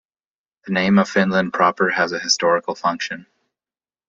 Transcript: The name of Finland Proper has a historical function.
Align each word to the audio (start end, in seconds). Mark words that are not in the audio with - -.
The 0.65 0.73
name 0.73 0.97
of 0.97 1.07
Finland 1.07 1.53
Proper 1.53 1.91
has 1.91 2.11
a 2.11 2.17
historical 2.17 2.73
function. 2.73 3.27